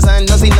son, 0.00 0.26
son, 0.28 0.38
son, 0.38 0.46
son, 0.46 0.57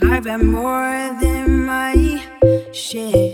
I've 0.00 0.26
had 0.26 0.42
more 0.44 1.18
than 1.20 1.66
my 1.66 2.22
share. 2.72 3.27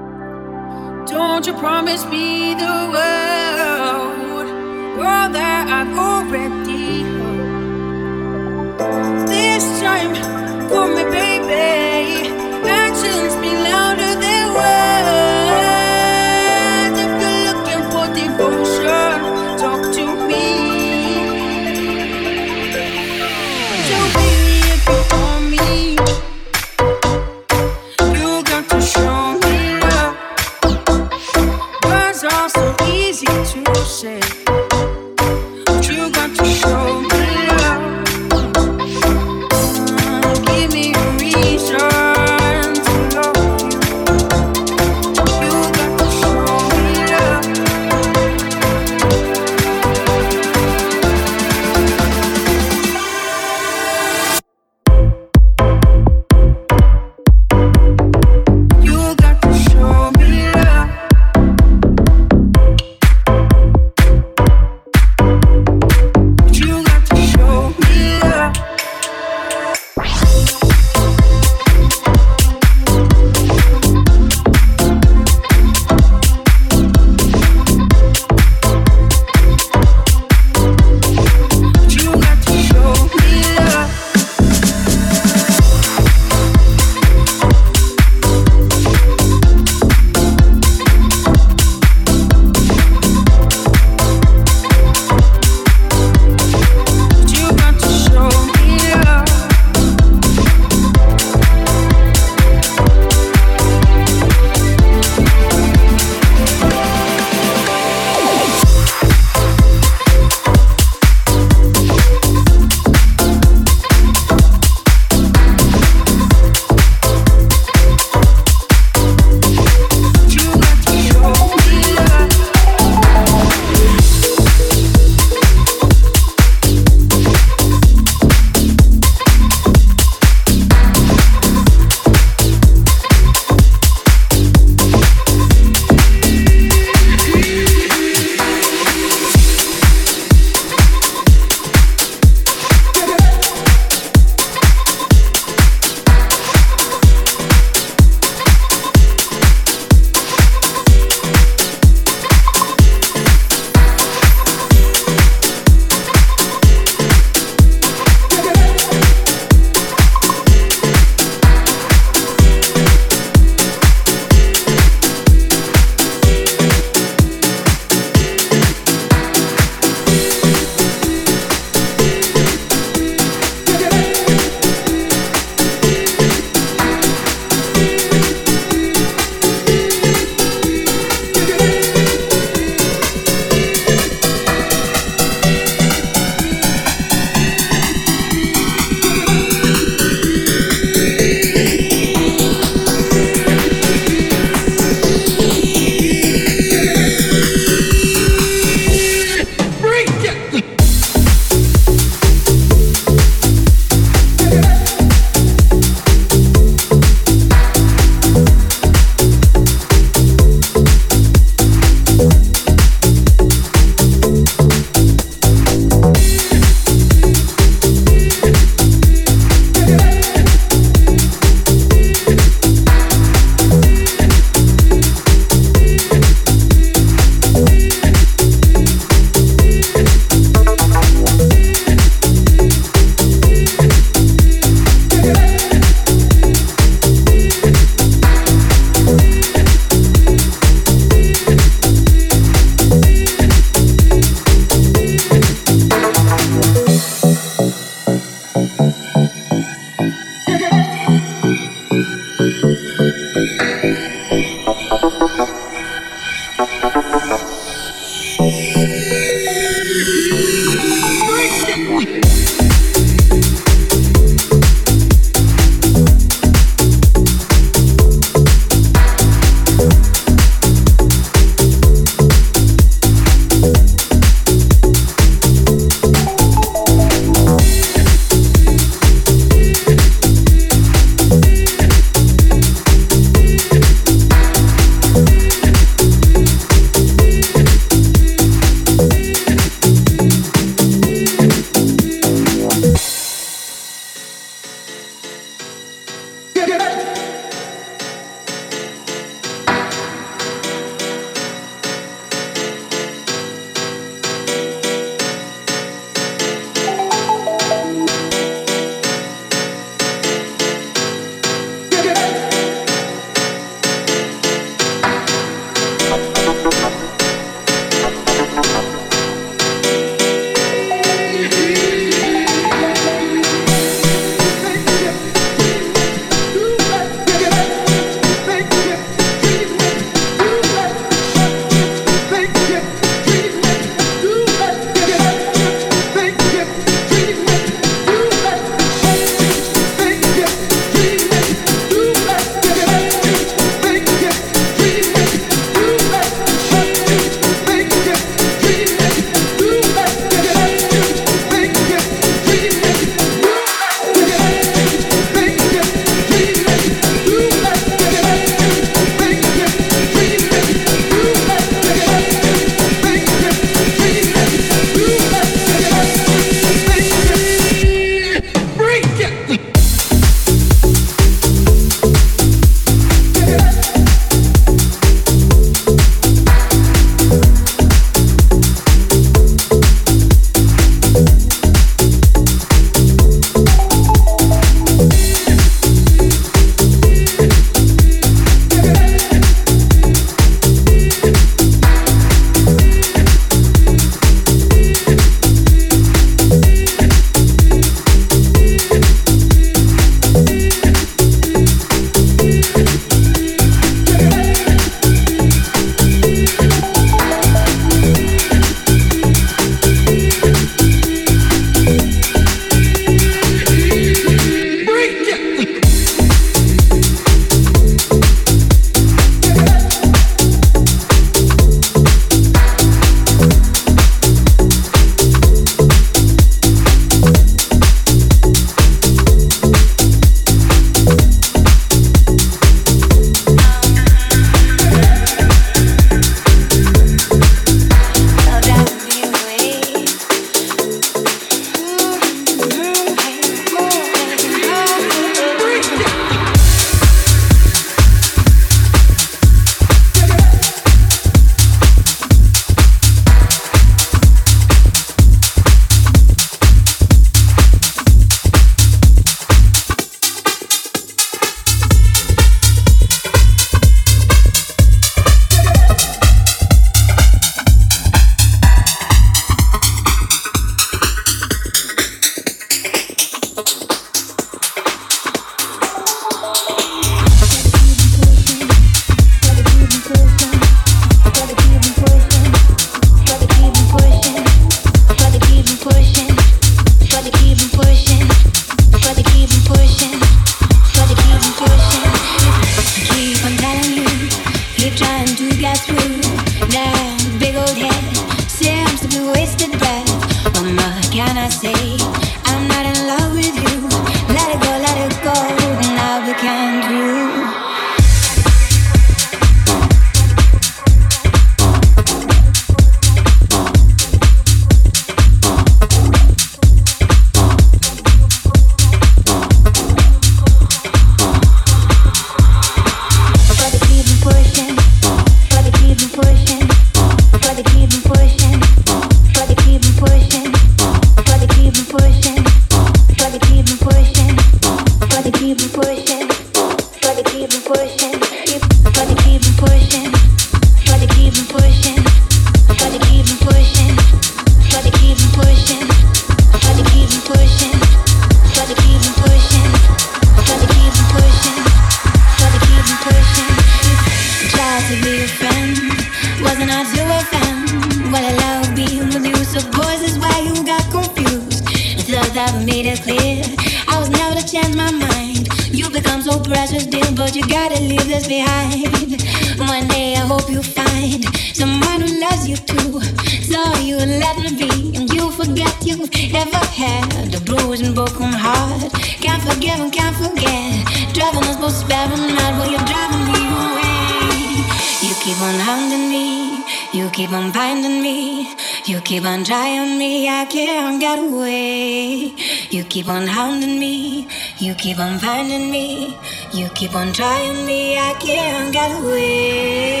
Keep 592.91 593.07
on 593.07 593.25
hounding 593.25 593.79
me, 593.79 594.27
you 594.57 594.75
keep 594.75 594.99
on 594.99 595.17
finding 595.17 595.71
me, 595.71 596.13
you 596.51 596.67
keep 596.75 596.93
on 596.93 597.13
trying 597.13 597.65
me, 597.65 597.97
I 597.97 598.13
can't 598.19 598.73
get 598.73 598.91
away. 599.01 600.00